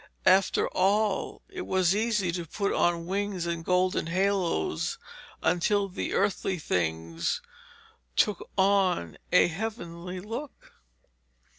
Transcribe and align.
After 0.25 0.67
all, 0.69 1.43
it 1.47 1.67
was 1.67 1.95
easy 1.95 2.31
to 2.31 2.47
put 2.47 2.73
on 2.73 3.05
wings 3.05 3.45
and 3.45 3.63
golden 3.63 4.07
haloes 4.07 4.97
until 5.43 5.87
the 5.87 6.15
earthly 6.15 6.57
things 6.57 7.39
took 8.15 8.49
on 8.57 9.19
a 9.31 9.45
heavenly 9.45 10.19
look. 10.19 10.73